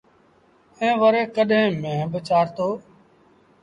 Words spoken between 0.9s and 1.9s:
وري ڪڏهيݩ